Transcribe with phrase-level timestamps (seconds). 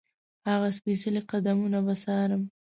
[0.49, 2.43] هغه سپېڅلي قدمونه به څارم.